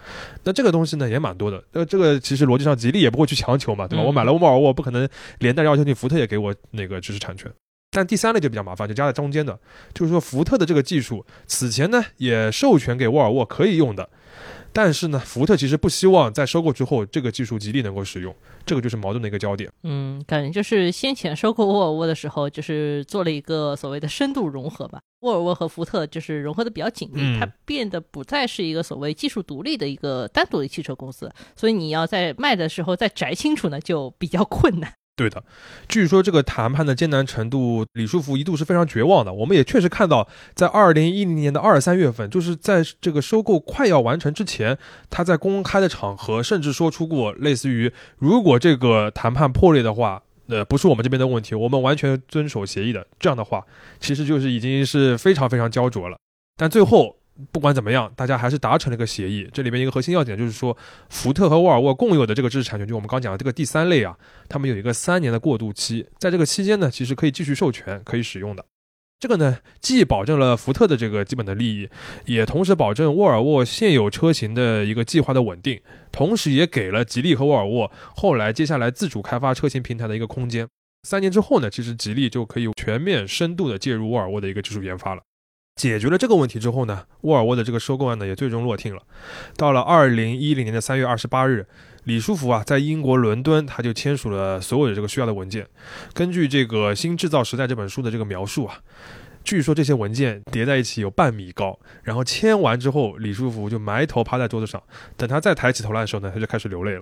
[0.46, 4.04] 那这个东西呢也蛮多的，那，这个其实逻辑上吉利也不会去强求嘛，对吧？
[4.04, 5.08] 嗯我买了沃尔沃，不可能
[5.40, 7.52] 连带要求你福特也给我那个知识产权。
[7.92, 9.60] 但第三类就比较麻烦，就夹在中间的，
[9.94, 14.10] 就是说福特的这个技术此前呢也授权给沃尔沃可以用的，
[14.74, 19.72] 但是呢福特其实不希望在收购之后这个技术吉利能够使用，这个就是矛盾的一个焦点。
[19.84, 25.00] 嗯，感觉就是先前收购沃尔沃的时候，就是做了一个所谓的深度融合吧。
[25.22, 34.94] 沃尔沃和福特就是融合的比较紧密，嗯它变得不再是一个所谓技术独立的一个单独的汽车公司，所以你要在卖的时候再摘清楚呢，就比较困难。
[35.16, 35.44] 对的，
[35.88, 39.32] 据说这个谈判的艰难程度，李书福一度是非常绝望的。
[39.32, 44.76] 我们也确实看到，在二零一零年的二三月份，就是在这个收购快要完成之前，
[45.12, 53.64] 他在公开的场合甚至说出过类似于“如果这个谈判破裂的话，呃，不是我们这边的问题，我们完全遵守协议的”这样的话，
[54.00, 56.18] 其实就是已经是非常非常焦灼了。
[56.58, 57.16] 但最后
[57.52, 59.50] 不管怎么样，大家还是达成了一个协议。
[59.52, 60.78] 这里面一个核心要点就是说，
[61.10, 64.18] 福特和沃尔沃共有的这个知识产权，就我们刚讲的这个第三类啊，
[64.48, 68.64] 他们有一个三年的过渡期，在这个期间呢，其实可以继续授权，可以使用的。
[69.20, 71.90] 这个呢，既保证了福特的这个基本的利益，
[72.26, 75.80] 也同时保证沃尔沃现有车型的一个计划的稳定，
[76.12, 80.68] 同时也给了吉利和沃尔沃后来接下来自主开发车型平台的一个空间。
[81.08, 85.22] 三年之后呢，其实吉利就可以全面深度的介入沃尔沃的一个技术研发了。
[85.76, 89.02] 解决了这个问题之后呢，沃尔沃的这个收购案呢也最终落定了。
[89.58, 91.66] 到了二零一零年的三月二十八日，
[92.04, 95.68] 李书福啊在英国伦敦他就签署了所有的这个需要的文件。
[96.14, 98.80] 根据这个《新制造时代》这本书的这个描述啊，
[99.44, 101.78] 据说这些文件叠在一起有半米高。
[102.04, 104.82] 然后签完之后，李书福就埋头趴在桌子上，
[105.18, 107.02] 等他再抬起头来的时候呢，他就开始流泪了。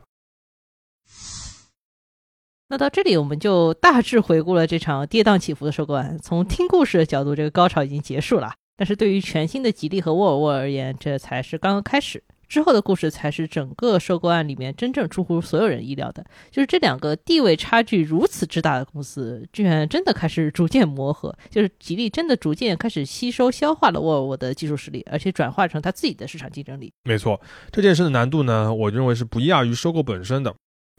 [2.70, 6.18] 那到这里，我们就大致回顾了这场跌宕起伏的收购案。
[6.18, 8.54] 从听故事的角度，这个高潮已经结束了。
[8.82, 12.24] 但是对于全新的吉利和沃尔沃而言，这才是刚刚开始。
[12.50, 26.92] 之后的故事才是整个收购案里面真正出乎所有人意料的，就是这两个地位差距如此之大的公司，居然真的开始逐渐磨合，就是吉利真的逐渐开始吸收消化了沃尔沃的技术实力，而且转化成它自己的市场竞争力。
[27.04, 27.40] 没错，
[27.72, 30.54] 这件事的难度呢，我认为是不亚于收购本身的。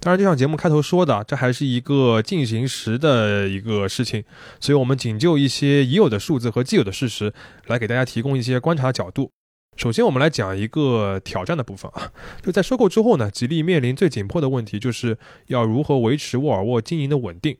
[0.04, 4.24] 当然，就像节目开头说的，这还是一个进行时的一个事情，
[4.58, 7.32] 所以我们仅就一些已有的数字和既有的事实
[7.68, 9.30] 来给大家提供一些观察角度。
[9.76, 12.10] 首先，我们来讲一个挑战的部分啊，
[12.42, 17.56] 就在收购之后呢，吉利面临最紧迫的问题就是要如何维持沃尔沃经营的稳定。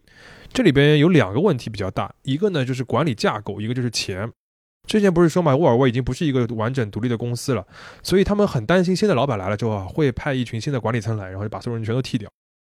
[0.53, 4.29] 这里边有两个问题比较大，一个呢就是管理架构，一个就是钱。
[4.87, 7.67] 之前不是说嘛，沃尔沃已经不是一个完整独立的公司了，
[8.03, 12.29] 所以他们很担心新的老板来了之后啊，会派一群新的管理层来，然后就把所有人全都替掉。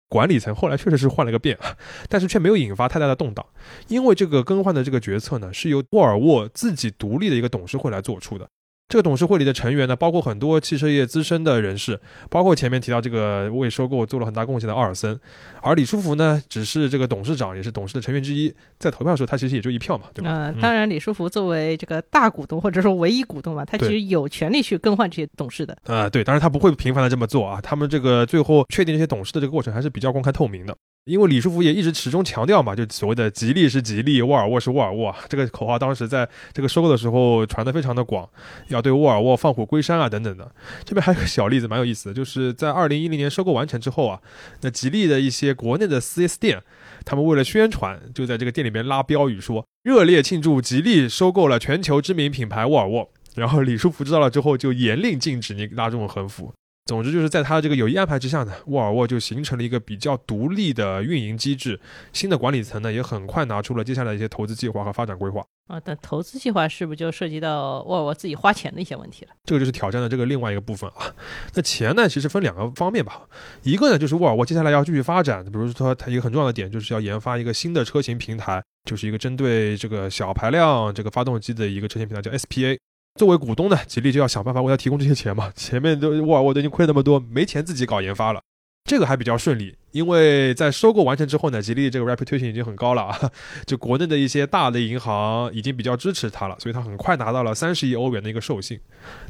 [0.09, 1.57] 管理层后来确实是换了个遍，
[2.07, 3.43] 但是却没有引发太大的动荡，
[3.87, 8.47] 因为这个更换的这个决策呢，是由沃尔沃自己独立的一个董事会来做出的。
[8.93, 15.19] 这个董事会里的成员呢，包括很多汽车业资深的人士，包括前面提到这个为收购做了很大贡献的奥尔森，
[15.63, 20.29] 而李书福呢，只是这个董事长，也是董事的成员之一，在投票的时候，他其实也就一票嘛，对吧？
[20.29, 25.75] 呃，嗯当然，李书福作为这个大股东或者说唯一股东嘛，他其实有权利去更换这些董事的。
[25.85, 27.59] 啊、对，当然他不会频繁的这么做啊。
[27.59, 38.29] 他们这个最后确定这些董事的这个过程还是比较公开透明的，因为李书福也一直始终强调嘛，就所谓的吉利是吉利，沃尔沃是沃尔沃，这个口号当时在这个收购的时候传得非常的广，
[38.69, 40.49] 要对沃尔沃放虎归山啊等等的。
[40.85, 44.21] 这边还有个小例子蛮有意思的，就是在二零一零年收购完成之后啊，
[44.61, 46.63] 那吉利的一些国内的 4S 店。
[47.05, 56.53] 他们为了宣传，就在这个店里面拉标语说：“热烈庆祝吉利收购了全球知名品牌沃尔沃。”然后李书福知道了之后，就严令禁止你拉这种横幅。
[56.85, 61.79] 总之就是在他这个有意安排之下呢，沃尔沃就形成了一个比较独立的运营机制。
[62.11, 65.41] 新的管理层呢，也很快拿出了接下来的一些投资计划和发展规划。
[65.67, 69.31] 啊，但投资计划是不是就涉及到沃尔沃自己花钱的一些问题了？
[69.45, 71.15] 这个就是挑战的这个另外一个部分啊。
[71.53, 73.21] 那钱呢，其实分两个方面吧。
[73.61, 82.77] 一个呢，就是沃尔沃接下来要继续发展，比如说它一个很重要的点，就是要研发一个新的车型平台，就是一个针对这个小排量这个发动机的一个车型平台，叫 SPA。
[83.15, 85.51] 作为股东呢，吉利就要想办法为他提供这些钱嘛。
[85.55, 88.41] 前面都沃尔沃都已经亏那么多，没钱自己搞研发了。
[88.85, 93.31] 这个还比较顺利，因为在收购完成之后呢，吉利这个 reputation 已经很高了啊，
[93.65, 98.77] 就国内的一些大的银行已经比较支持它了，所以它很快拿到了三十亿欧元的一个授信。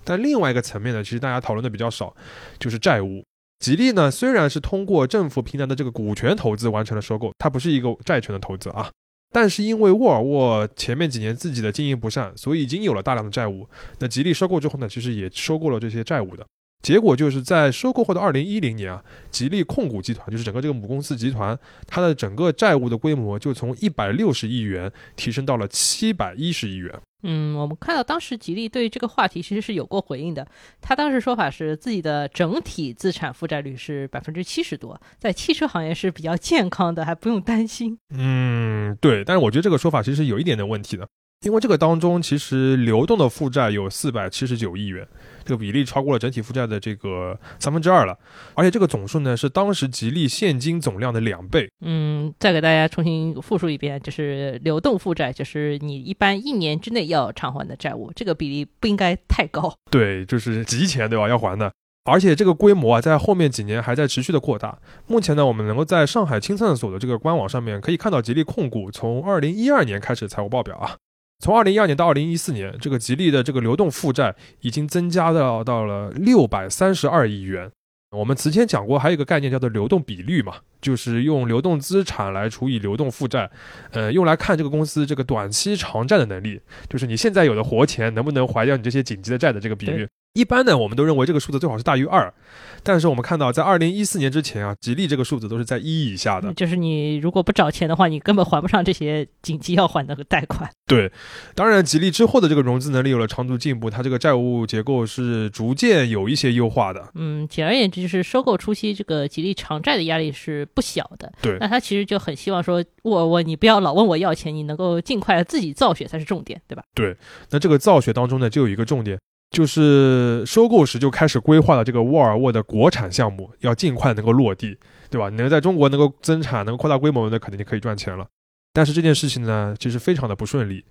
[0.04, 2.16] 但另外一个层面呢，其实大家讨论的比较少，
[2.58, 3.24] 就是债务。
[3.60, 8.90] 吉利呢，虽然是通过政府平台的这个股权投资完成了收购，它不是一个债权的投资啊。
[9.34, 13.68] 但是因为沃尔沃前面几年自己的经营不善，所以已经有了大量的债务。
[14.00, 16.46] 那吉利收购之后呢，其实也收购了这些债务的。
[16.84, 21.58] 结果就是在收购后的二零一零年啊，吉利控股集团就是整个这个母公司集团，
[21.88, 26.94] 它的整个债务的规模就从一百六十亿元提升到了七百一十亿元。
[27.26, 30.46] 嗯，我们看到当时吉利对这个话题其实是有过回应的。
[30.82, 37.98] 他当时说法是自己的整体资产负债率是百分之七十多，在汽车行业是比较健康的，还不用担心。
[38.14, 39.24] 嗯，对。
[39.24, 41.08] 但是我觉得这个说法其实是有一点点问题的，
[41.44, 45.08] 因为这个当中其实流动的负债有四百七十九亿元。
[45.46, 48.18] 这个比例超过了整体负债的这个三分之二了，
[48.54, 51.70] 而且这个总数呢是当时吉利现金总量的两倍。
[51.82, 59.76] 嗯，再给大家重新复述一遍，就是流动负债，就是你一般一年之内要偿还的债务，这个比例不应该太高。
[59.92, 61.28] 对，就是急钱对吧？
[61.28, 61.74] 要还的，
[62.06, 64.80] 而且这个规模啊，在后面几年还在持续的扩大。
[65.08, 70.96] 目前呢，我们能够在上海清算所的这个官网上面可以看到，吉利控股从二零一二年开始财务报表啊。
[71.44, 77.70] 从二零一二年到二零一四年，这个吉利的这个流动负债已经增加到到了六百三十二亿元。
[78.12, 83.52] 我们此前讲过，还有一个概念叫做流动比率嘛，就是用流动资产来除以流动负债，
[83.92, 90.08] 呃，用来看这个公司这个短期偿债的能力，就是你现在有的活钱能不能还掉你这些紧急的债的这个比率。
[90.34, 92.34] 一般呢，我们都认为这个数字最好是大于二，
[92.82, 96.52] 但是我们看到在二零一四年之前啊，吉利这个数字都是在一以下的。
[96.56, 100.68] 就是你如果不找钱的话，你根本还不上这些紧急要还的贷款。
[100.88, 101.12] 对，
[101.54, 107.12] 当然吉利之后的这个融资能力有了长足进步，它这个债务结构是逐渐有一些优化的。
[107.14, 111.32] 嗯，简而言之，就是收购初期这个吉利偿债的压力是不小的。
[111.44, 116.84] 对，那他其实就很希望说，我我你不要老问我要钱，你能够尽快自己造血才是重点，对吧？
[116.96, 117.16] 对，
[117.52, 119.20] 那这个造血当中呢，就有一个重点。
[119.54, 124.76] 就是收购时就开始规划了这个沃尔沃的国产项目，要尽快能够落地，
[125.12, 125.30] 对吧？
[125.30, 128.26] 能在中国能够增产，能够扩大规模，那肯定就可以赚钱了。
[128.74, 130.84] 但是这件事情呢，其实非常的不顺利，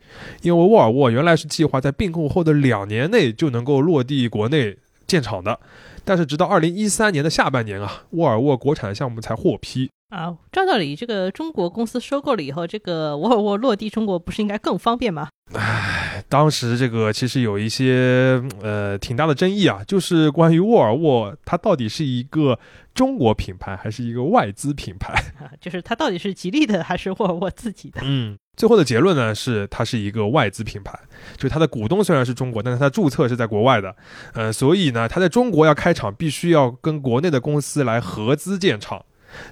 [0.42, 5.58] 因为沃尔沃原来是计划在并购后的两年内就能够落地国内建厂的，
[6.04, 9.90] 但是直到二零一三年的下半年啊，沃尔沃国产项目才获批。
[10.12, 15.28] 啊，照道理，这个中国公司收购了以后，这个沃尔沃落地中国不是应该更方便吗？
[15.54, 22.58] 唉，当时这个其实有一些呃挺大的争议啊，就是关于沃尔沃它到底是一个
[22.94, 25.14] 中国品牌还是一个外资品牌？
[25.58, 28.02] 就是它到底是吉利的还是沃尔沃自己的？
[28.04, 30.92] 嗯，最后的结论呢是它是一个外资品牌，
[31.36, 33.96] 就是它的股东虽然是中国，但是它注册是在国外的，
[34.34, 39.02] 呃，所以呢，它在中国要开厂必须要跟国内的公司来合资建厂。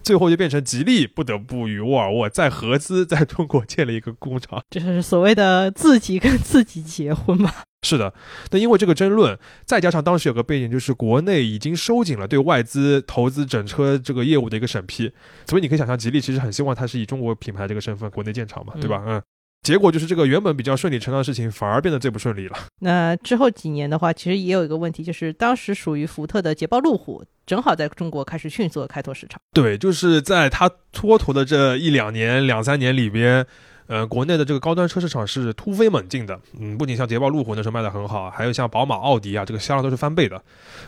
[0.03, 7.53] 最后就变成吉利不得不与沃尔沃再合资，在中国建了一个工厂， 这是所谓的自己跟自己结婚嘛？
[7.83, 8.13] 是的，
[8.51, 15.11] 那因为这个争论，再加上当时有个背景，就是国内已经收紧了对外资投资整车这个业务的一个审批，
[15.47, 19.03] 所以你可以想象，吉利其实很希望它是以中国品牌这个身份国内建厂嘛，对吧？
[19.07, 19.23] 嗯。
[19.63, 22.57] 结果就是这个原本比较顺理成章的事情，反而变得最不顺利了。
[22.81, 29.39] 那之后几年的话，其实也有一个问题，就是当时属于福特的捷豹路虎，正好在中国开始迅速的开拓市场。
[29.53, 33.47] 对，就是在它蹉跎的这一两年、两三年里边，
[33.87, 36.41] 呃，国内的这个高端车市场是突飞猛进的。
[36.59, 40.43] 嗯，不仅像捷豹路虎那时候卖的很好，还有像宝马、奥迪啊，这个销量都是翻倍的。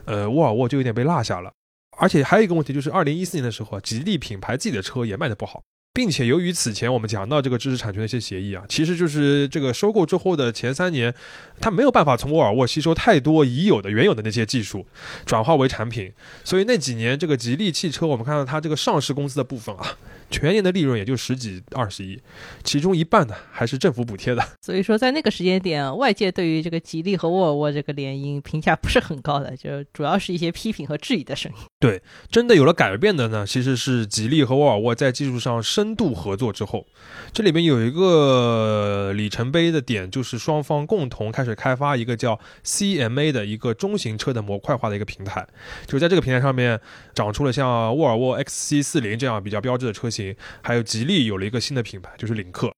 [0.06, 1.52] 呃，沃尔沃就有点被落下了。
[1.98, 5.62] 而且还有一个问题，就是二零一四年的时候，吉利品牌自己的车也卖的不好。
[5.94, 11.14] 并且由于此前我们讲到这个知识产权的一些协议啊，其实就是这个收购之后的前三年，
[11.60, 14.86] 它没有办法从沃尔沃吸收太多已有的原有的那些技术，
[15.26, 16.10] 转化为产品，
[16.44, 19.98] 所以那几年这个吉利汽车，我们看到它这个上市公司的部分啊。
[20.32, 22.18] 全年的利润也就十几二十亿，
[22.64, 24.42] 其中一半呢还是政府补贴的。
[24.62, 31.58] 所以说，在那个时间点，外界对于这个吉利和沃尔沃这个联姻评价不是很高的，就主要是一些批评和质疑的声音。
[31.78, 36.86] 对，真的有了改变的呢，其实是吉利和沃尔沃在技术上深度合作之后。
[37.34, 45.46] 这里面有一个里程碑的点，就是双方共同开始开发一个叫 CMA 的一个中型车的模块化的一个平台，
[45.86, 46.80] 就在这个平台上面
[47.14, 50.21] 长出了像沃尔沃 XC40 这样比较标志的车型。
[50.62, 52.72] 还有吉利有了一个新的品牌，就是领克。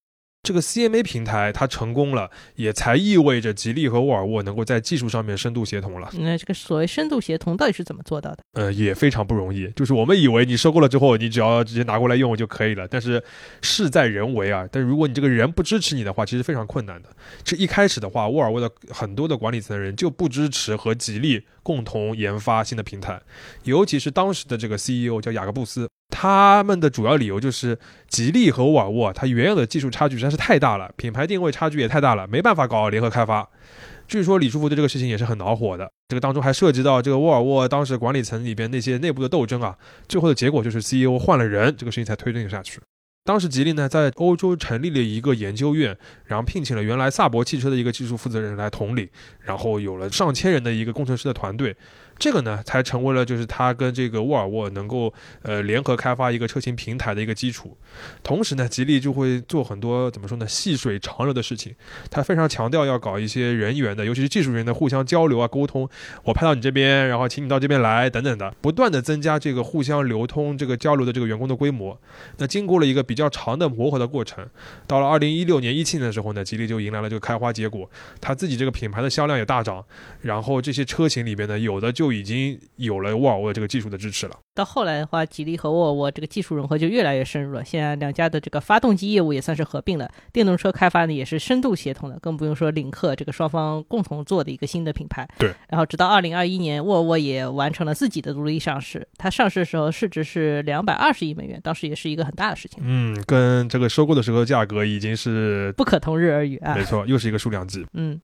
[0.47, 6.07] 这个 CMA 平台它成功了，也才意味着吉利和沃尔沃能够在技术上面深度协同了。
[6.13, 8.43] 那这个所谓深度协同到底是怎么做到的？
[8.53, 9.67] 呃，也非常不容易。
[9.75, 13.23] 就是我们以为你收购了之后，你只要直接拿过来用就可以了，但是
[13.63, 14.69] 事在人为啊。
[14.71, 17.09] 但如果你这个人不支持你的话，其实非常困难的。
[17.43, 23.19] 这一开始的话，沃尔沃的很多的管理层的人就不支持和吉利共同研发新的平台，
[23.63, 25.89] 尤其是当时的这个 CEO 叫雅各布斯。
[26.11, 33.49] 他们的主要理由就是，吉利和沃尔沃它原有的技术差距实在是太大了，品牌定位差距也太大了，没办法搞联合开发。
[34.07, 39.75] 据说李书福对这个事情也是很恼火的，这个当中还涉及到这个沃尔沃当时管理层里边那些内部的斗争啊。
[40.07, 42.79] 最后的结果就是 CEO 换了人，这个事情才推进下去。
[43.25, 49.09] 当时吉利呢在欧洲成立了一个研究院，然后聘请了原来萨博汽车的一个技术负责人来统领，
[49.39, 51.75] 然后有了上千人的一个工程师的团队。
[52.17, 57.77] 这个呢，才成为了就是他跟这个沃尔沃能够呃联合开发一个车型平台的一个基础。
[58.23, 61.75] 同时呢，吉利就会做很多怎么说呢，细水长流的事情。
[62.09, 65.87] 他非常强调要搞一些人员的，尤其是技术人员的互相交流啊、沟通。
[66.23, 71.99] 我派到你这边，然后请你到这边来，等等的，不断的增加这个互相流通、这个交流的这个员工的规模。
[72.37, 74.47] 那经过了一个比较长的磨合的过程，
[74.87, 77.89] 到了二零一六年、一七年的时候呢，吉利就迎来了这个开花结果，
[78.21, 79.83] 他自己这个品牌的销量也大涨，
[80.21, 84.37] 然后这些车型里边呢，有的就就已经有了沃尔沃这个技术的支持了。
[84.53, 87.65] 到后来的话，吉利和沃尔沃这个技术融合就越来越深入了。
[87.65, 95.27] 现在两家的这个发动机业务也算是合并了，电动车开发呢也是深度协同的，更不用说领克这个双方共同做的一个新的品牌。
[95.39, 95.51] 对。
[95.67, 99.07] 然后直到二零二一年，沃尔沃也完成了自己的独立上市。
[99.17, 102.83] 它上市的时候市值是两百二十亿美元，当时也是一个很大的事情。
[102.85, 106.75] 嗯，跟这个收购的时候价格已经是不可同日而语啊。
[106.75, 107.83] 没错，又是一个数量级。
[107.93, 108.21] 嗯。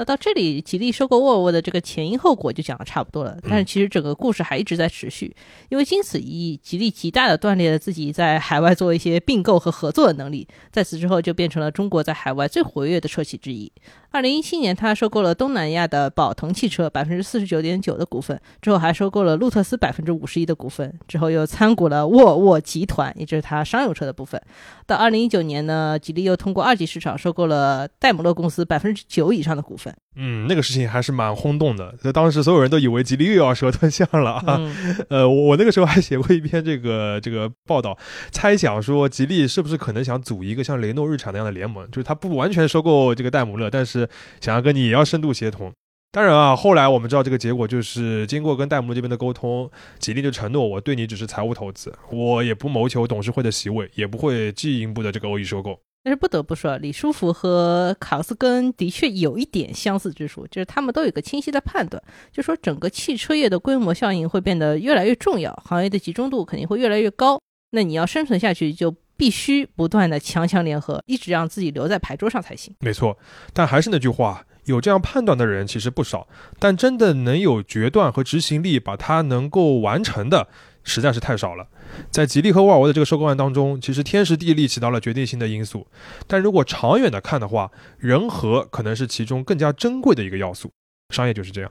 [0.00, 3.36] 那到这里，吉利收购沃尔沃的这个前因后果就讲的差不多了。
[3.46, 5.36] 但是其实整个故事还一直在持续，
[5.68, 13.70] 因为经此一役，吉利极大的锻炼了自己在海外做一些并购和合作的能力，在此之后就变成了中国在海外最活跃的车企之一。
[14.10, 24.40] 二零一七年，他收购了东南亚的宝腾汽车百分之四十九点九的股份，之后还收购了路特斯百分之五十一的股份，之后又参股了沃尔沃集团，也就是他商用车的部分。
[24.86, 29.89] 到二零一九年呢，吉利又通过二级市场收购了戴姆勒公司百分之九以上的股份。
[30.16, 34.60] 嗯，那个事情还是蛮轰动的，在当时所有人都以为吉利又要蛇吞象了啊。
[35.08, 37.96] 呃，我那个时候还写过一篇这个这个报道，
[38.30, 44.08] 猜想说吉利是不是可能想组一个像雷诺、日产那样的联盟，就是他不完全收购这个戴姆勒，但是。
[44.40, 45.72] 想要跟你也要深度协同，
[46.12, 55.78] 当然啊，后来我们知道这个结果就是经过跟戴姆勒这边的沟通，吉利就承诺我对你只是财务投资，我也不谋求董事会的席位，也不会进一步的这个欧意收购。
[56.02, 67.40] 但是不得不说，李书福和卡斯根的确有一点相似之处，就是他们都有个清晰的判断，就说整个汽车业的规模效应会变得越来越重要，行业的集中度肯定会越来越高。
[67.70, 68.94] 那你要生存下去就。
[69.20, 72.74] 必须不断的强强联合，一直让自己留在牌桌上才行。
[72.80, 73.18] 没错，
[73.52, 76.26] 但还是那句话，有这样判断的人其实不少，
[76.58, 80.48] 但真的能有决断和执行力把它能够完成的，
[80.82, 81.68] 实在是太少了。
[82.10, 85.86] 在吉利和沃尔沃的这个收购案当中，其实天时地利起到了决定性的因素，
[86.26, 90.70] 但如果长远的看的话，人和可能是其中更加珍贵的一个要素。
[91.10, 91.70] 商业就是这样。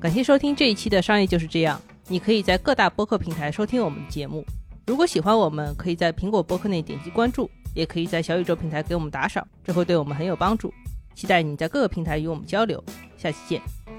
[0.00, 1.80] 感谢收听这一期的商业就是这样。
[2.06, 4.44] 你可以在各大播客平台收听我们的节目。
[4.86, 10.72] 如果喜欢我们，可以在苹果播客内点击关注，也可以在小宇宙平台给我们打赏，这会对我们很有帮助。
[11.18, 12.80] 期待你在各个平台与我们交流。
[13.16, 13.97] 下期见。